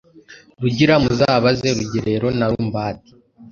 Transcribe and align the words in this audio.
RugiraMuzabaze 0.61 1.67
Rugerero 1.77 2.27
na 2.37 2.45
Rumbati. 2.51 3.11